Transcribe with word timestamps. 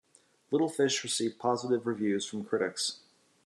"Little 0.49 0.67
Fish" 0.67 1.03
received 1.03 1.37
positive 1.37 1.85
reviews 1.85 2.25
from 2.25 2.43
critics. 2.43 3.01